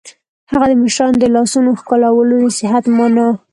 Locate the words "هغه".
0.51-0.65